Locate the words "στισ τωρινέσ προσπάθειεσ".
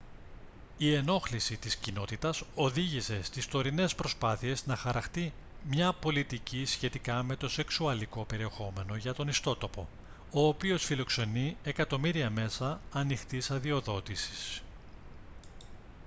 3.23-4.65